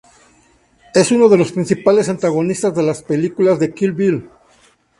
[0.95, 4.29] Es una de los principales antagonistas de las películas de Kill Bill.